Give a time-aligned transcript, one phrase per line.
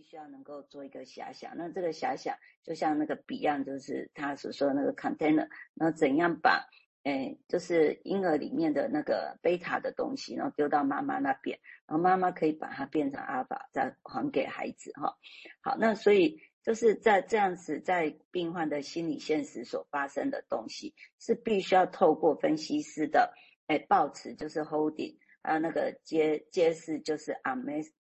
[0.00, 1.54] 必须要能够做一个遐想。
[1.58, 6.66] 那这个遐想就像那个 Beyond，，就是他所说的那个 container，那怎样把
[7.02, 15.14] 诶，就是婴儿里面的那个贝塔的东西，然后丢到妈妈那边，然后妈妈可以把它变成阿尔法，再还给孩子哈。
[15.60, 23.34] 好，那所以就是在这样子，在病患的心理现实所发生的东西，是必须要透过分析师的
[23.66, 27.32] 诶抱持，就是 holding，还有那个揭揭示，就是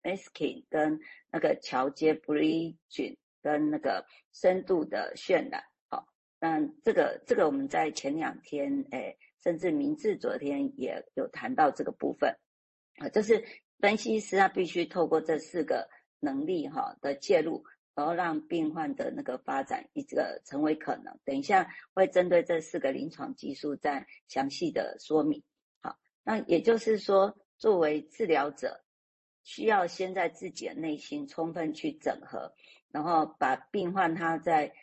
[0.06, 1.00] Masking 跟
[1.32, 5.64] 那个桥接 bridging 跟那个深度的渲染。
[5.90, 6.08] 好，
[6.40, 12.38] 那，这个这个我们在前两天，诶，甚至明志昨天也有谈到这个部分，
[12.98, 13.44] 啊，就是
[13.80, 17.64] 分析师他必须透过这四个能力哈的介入，
[17.96, 21.18] 然后让病患的那个发展一个成为可能。
[21.26, 25.42] 等一下会针对这四个临床技术再详细的说明。
[25.82, 28.85] 好，那也就是说，作为治疗者，
[29.46, 32.52] 需要先在自己的内心充分去整合，
[32.92, 34.74] 然后把病患他在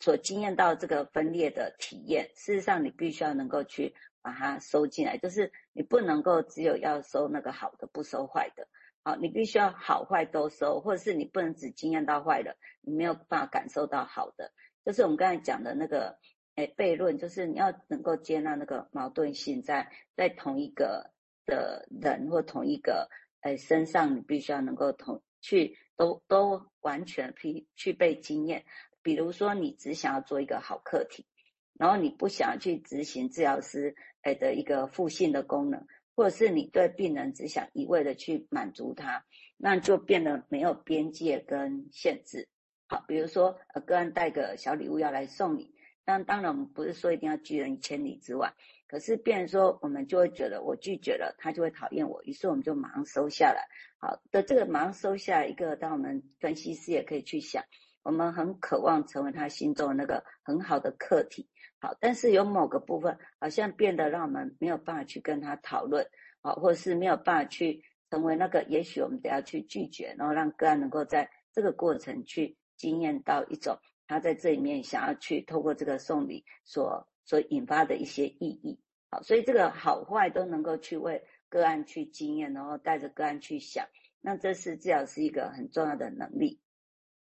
[0.00, 8.66] 所经验到这个分裂的体验，事实上你必须要能够去把它收进来，就是你不能够只有要收那个好的，不收坏的。
[9.04, 14.52] 好，你必须要好坏都收，或者是你不能只经验到坏的，你没有办法感受到好的。
[14.84, 16.18] 就是我们刚才讲的那个，
[16.54, 21.10] 诶，悖论，就是你要能够接纳那个矛盾性，在在同一个
[21.46, 23.08] 的人或同一个
[23.42, 28.64] 诶身上，你必须要能够同去都都完全去去被经验。
[29.02, 31.26] 比如说，你只想要做一个好客体，
[31.74, 39.24] 然后你不想要去执行治疗师诶的一个复性的功能，或者是你对病人只想一味的去满足他，
[39.56, 42.48] 那就变得没有边界跟限制。
[42.86, 48.54] 好，比如说呃，个案带个小礼物要来送你，那当然我们不是说一定要拒人千里之外，
[48.92, 53.66] 可是别人说我们就会觉得我拒绝了，他就会讨厌我，于是我们就马上收下来。
[53.98, 57.64] 好的，这个马上收下一个，当我们分析师也可以去想。
[58.02, 61.48] 我们很渴望成为他心中那个很好的客体，
[61.80, 66.06] 好，但是有某个部分好像变得让我们没有办法去跟他讨论，
[66.42, 78.78] 好，或者是没有办法去成为那个，也许我们得要去拒绝，然后让个案能够在这个过程去经验到一种他在这里面想要去透过这个送礼所所引发的一些意义，
[79.10, 83.86] 好，所以这个好坏都能够去为个案去经验，然后带着个案去想，
[84.20, 86.60] 那这是治疗师一个很重要的能力。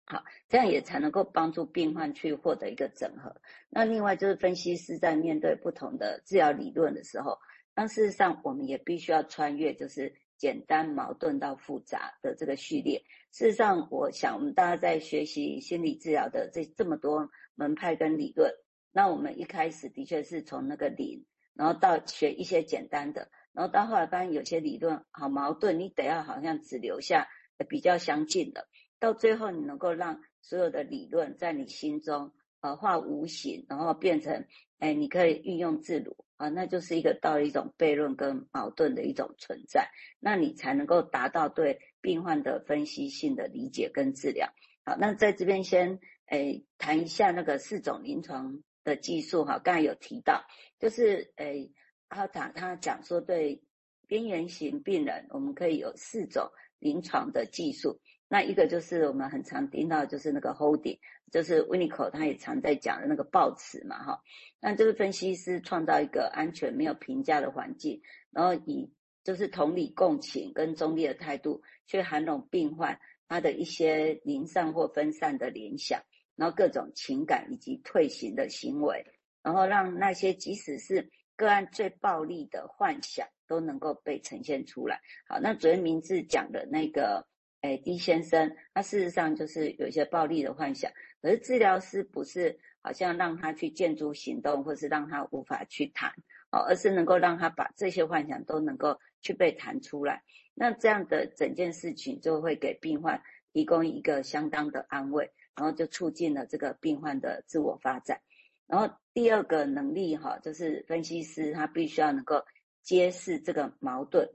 [0.06, 3.36] 好，这样也才能够帮助病患去获得一个整合。
[3.70, 7.38] 那另外就是分析师在面对不同的治疗理论的时候，
[7.76, 13.04] 那事实上我们也必须要穿越，就是简单矛盾到复杂的这个序列。
[13.32, 18.52] 事实上，我想我们大家在学习心理治疗的这这么多门派跟理论，
[18.92, 27.28] 那我们一开始的确是从那个零，然后到学一些简单的，然后到后来发现有些理论好矛盾，你得要好像只留下
[27.68, 28.68] 比较相近的。
[29.00, 34.46] 到最后，你能够让所有的理论在你心中呃化无形，然后变成
[34.80, 39.90] 哎，你可以运用自如啊，那就是一个到了一种悖论跟矛盾的一种存在，
[40.20, 44.50] 那你才能够达到对病患的分析性的理解跟治疗。
[44.84, 50.44] 好，那在这边先哎谈一下那个四种临床的技术哈，刚才有提到，
[50.80, 51.70] 就是哎
[52.08, 53.62] 阿塔他讲说对
[54.08, 58.00] 边缘型病人，我们可以有四种临床的技术。
[58.32, 61.00] 那一个就是我们很常听到，就是那个 holding，
[61.32, 64.22] 就是 Winiko 他也常在讲的那个抱持嘛，哈。
[64.60, 76.00] 那这个分析师创造一个安全、没有评价的环境，然后以就是同理共情跟中立的态度，去涵容病患他的一些零散或分散的联想，
[76.40, 79.06] 然后各种情感以及退行的行为，
[79.44, 85.00] 然后让那些即使是个案最暴力的幻想都能够被呈现出来。
[85.28, 87.28] 好，那昨天名字讲的那个。
[87.62, 90.90] 哎，D 先生，他事实上就是有一些暴力的幻想，
[91.22, 96.10] 可是治疗师不是好像让他去建筑行动，或是让他无法去谈，
[96.54, 100.24] 哦，而是能够让他把这些幻想都能够去被谈出来。
[100.54, 103.22] 那这样的整件事情就会给病患
[103.52, 108.22] 提供一个相当的安慰，然后就促进了这个病患的自我发展。
[108.68, 112.44] 然后第二个能力哈，就是分析师他必须要能够
[112.82, 114.30] 揭示这个矛盾，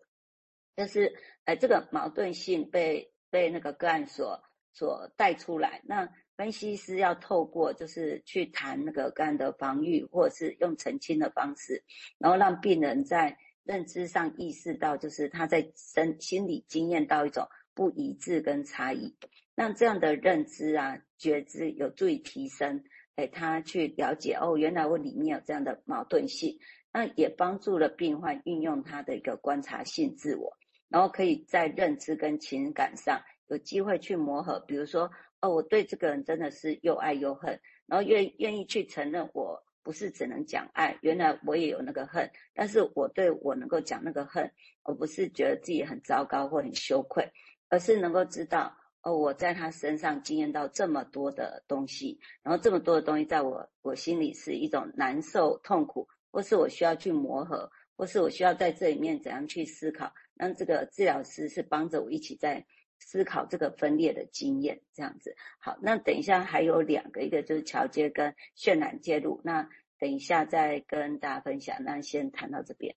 [0.77, 1.15] 就是
[1.45, 3.11] 哎，这个矛盾性被。
[3.31, 4.41] 被那个个案所
[4.73, 11.83] 所带出来，那分析师要透过就是去谈那个个案的防御，或者是用澄清的方式，
[12.17, 17.45] 然后让病人在认知上意识到，就是他在身心理经验到一种
[17.75, 19.17] 不一致跟差异。
[19.55, 22.83] 那这样的认知啊、觉知有助于提升，
[23.17, 26.59] 哎，他去了解哦，原来我里面有这样的矛盾性，
[26.93, 30.57] 那也帮助了病患运用他的一个观察性自我。
[30.89, 34.61] 然后可以在认知跟情感上有机会去磨合。
[34.61, 35.11] 比如说，
[35.41, 42.31] 哦，我对这个人真的是又爱又恨，然后愿愿意去承认我不是只能讲爱，原来我也有那个恨。
[42.55, 44.49] 但是我对我能够讲那个恨，
[44.85, 47.29] 我不是觉得自己很糟糕或很羞愧，
[47.69, 48.73] 而是能够知道，
[49.05, 57.71] 哦，我在他身上经验到这么多的东西，然后这么多的东西在我我心里是一种难受、痛苦，或是我需要去磨合。
[57.97, 62.67] 或是我需要在这里面怎样去思考，让这个治疗师是帮着我一起在
[62.99, 65.37] 思考这个分裂的经验，这样子。
[65.61, 71.77] 好，那等一下还有两个，一个就是桥接跟渲染介入，那等一下再跟大家分享。
[71.85, 72.97] 那先谈到这边。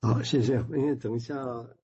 [0.00, 0.54] 好，谢谢。
[0.70, 1.36] 因为等一下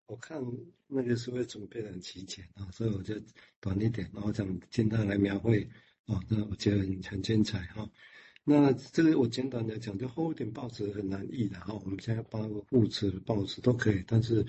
[0.07, 0.41] 我看
[0.87, 3.15] 那个书会准备得很齐全啊，所以我就
[3.61, 5.69] 短一点，然后这样简单来描绘
[6.07, 7.91] 啊，那我觉得很很精彩哈。
[8.45, 11.75] 那这个我简单来讲，就厚一点报纸很难译的哈。
[11.75, 14.45] 我们现在包括副词、报纸都可以，但是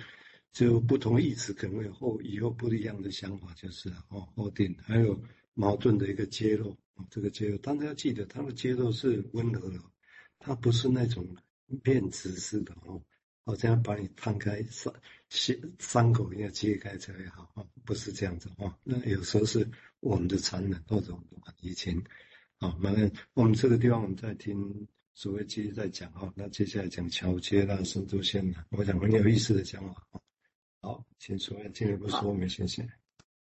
[0.51, 5.19] 就不同意思可能会有后以后不一样的想法，就是哦，后点还有
[5.54, 9.80] 矛盾的一个揭露啊，这个揭露，大家要记得，它的揭露是温和的，
[10.39, 11.25] 它不是那种
[11.81, 13.01] 骗子式的哦，
[13.45, 14.94] 好像把你摊开伤
[15.80, 18.78] 伤口一样揭开才会好啊，不是这样子啊。
[18.84, 19.68] 那有时候是
[20.00, 21.18] 我们的残忍或者
[21.62, 21.95] 以前。
[22.60, 22.92] 好，那
[23.34, 30.01] 我们这个地方我们在听所谓继续在讲哈，那接下来讲桥接啦、深度线啦，我想很有意思的讲法。
[30.80, 32.88] 好，请所谓进一步说明，谢谢。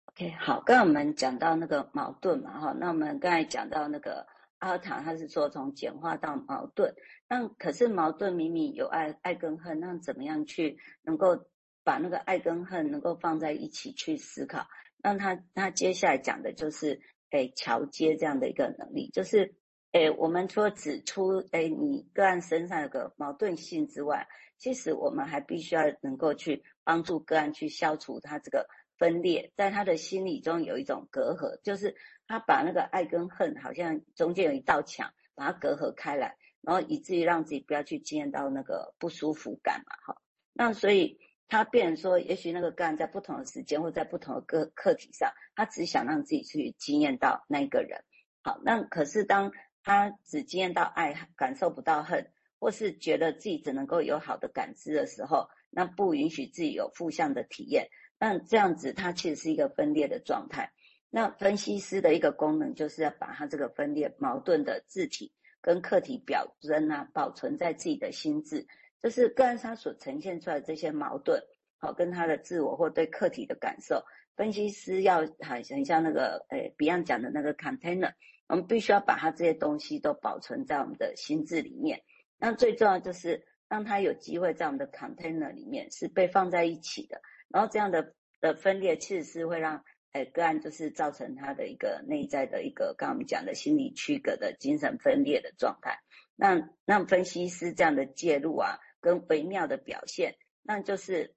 [0.07, 4.27] OK，好，刚刚我们讲到那个矛盾嘛，哈，那我们刚才讲到那个
[4.63, 6.95] 阿尔塔，他是说从简化到矛盾，
[7.27, 11.45] 那可是矛盾明明有爱爱跟恨，那怎么样去能够
[11.83, 14.65] 把那个爱跟恨能够放在一起去思考？
[15.03, 17.01] 那他他接下来讲的就是。
[17.33, 19.55] 诶，桥接这样的一个能力，就是，
[19.91, 24.27] 诶，我们说指出，诶，你个案身上有个矛盾性之外，
[24.59, 28.67] 其实我们还必须要能够去帮助个案去消除他这个
[29.03, 40.21] 分裂，在他的心理中有一种隔阂，就是他把那个爱跟恨好像中间有一道墙，把它隔阂开来，然后以至于让自己不要去经验到那个不舒服感嘛，哈，
[40.53, 41.19] 那所以。
[41.49, 48.03] 他变成说，也许那个个案在不同的时间或在不同的个课题上，他只想让自己去经验到那个人。
[48.41, 49.51] 好，那可是当
[49.83, 57.89] 他只经验到爱，感受不到恨，或是觉得自己只能够有好的感知的时候，那不允许自己有负向的体验。
[58.19, 60.71] 那这样子，它其实是一个分裂的状态。
[61.09, 65.31] 那分析师的一个功能，就是要把它这个分裂矛盾的字体
[65.61, 68.65] 跟客体表征啊，保存在自己的心智。
[69.01, 71.39] 就是个案他所呈现出来的这些矛盾，
[71.77, 74.01] 好，跟他的自我或对客体的感受，
[74.35, 78.13] 分析师要很很像那个诶，Beyond 讲的那个 container，
[78.47, 82.01] 我们必须要把他这些东西都保存在我们的心智里面。
[82.37, 87.21] 那最重要就是让他有机会在我们的 container 里面是被放在一起的。
[87.53, 95.99] 然后这样的的分裂其实是会让诶个案就是造成他的一个内在的一个刚刚我们讲的心理区隔的精神分裂的状态。
[96.35, 98.79] 那让分析师这样的介入啊。
[99.03, 101.35] 跟微妙的表现，那就是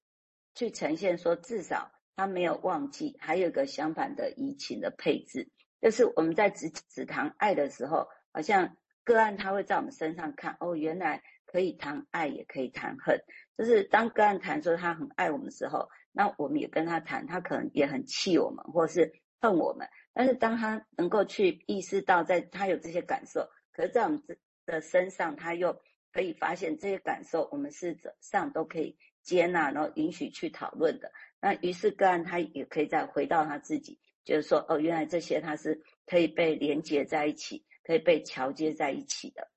[0.54, 5.50] 去呈现说，至少他没有忘记，还有一个相反的移情的配置，
[5.82, 13.18] 就是我们在只只谈爱的时候，好像个案他会在我们身上看，哦，原来可以谈爱，也可以谈恨，
[13.58, 24.20] 就是当个案谈说他很爱我们的时候，那我们也跟他谈，他可能也很气我们，或是恨我们，但是当他能够去意识到，在他有这些感受，可是在我们
[24.64, 25.78] 的身上，他又。
[26.12, 31.12] 可以发现这些感受，我们是上都可以接纳，然后允许去讨论的。
[31.42, 39.50] 那于是个案他也可以再回到他自己，就是说，哦，原来这些他是可以被连接在一起，可以被桥接在一起的。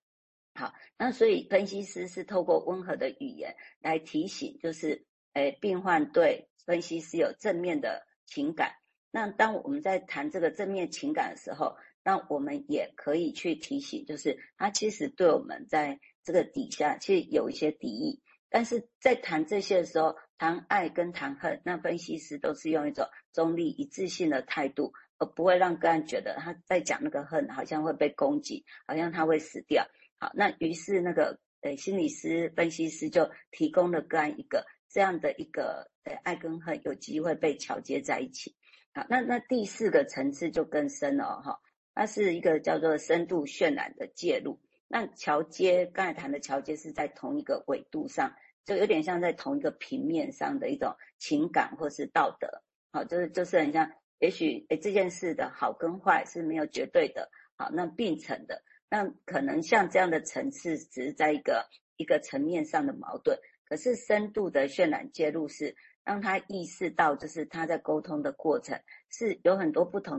[0.54, 8.74] 好，那所以分析师是透过温和的语言来提醒，就是，诶，病患对分析师有正面的情感。
[9.10, 16.00] 那当我们在谈这个正面情感的时候，那我们也可以去提醒，就是他其实对我们在。
[16.22, 29.88] 这个底下其实有一些敌意，但是在谈这些的时候，谈爱跟谈恨，那分析师都是用一种中立一致性的态度，而不会让个案觉得他在讲那个恨好像会被攻击，好像他会死掉。
[30.20, 38.56] 好，那于是那个呃心理师分析师就提供了个案一个这样的一个呃爱跟恨有机会被桥接在一起。
[38.94, 41.62] 好，那那第四个层次就更深了哈，
[41.94, 44.60] 它是一个叫做深度渲染的介入。
[44.88, 48.34] 那桥接，刚才谈的桥接是在同一个纬度上，
[48.66, 61.68] 就有点像在同一个平面上的一种情感或是道德，好，就是就是很像，也许诶这件事的好跟坏是没有绝对的，好，那并存的，那可能像这样的层次只是在一个
[61.98, 63.38] 一个层面上的矛盾，
[63.70, 68.76] 可是深度的渲染介入是让他意识到，就是他在沟通的过程
[69.12, 70.18] 是有很多不同